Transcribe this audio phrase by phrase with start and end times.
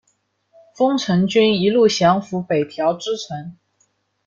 [0.75, 3.55] 丰臣军一路降伏北条支城。